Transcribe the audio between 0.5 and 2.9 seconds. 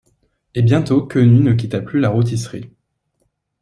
Et bientôt Quenu ne quitta plus la rôtisserie.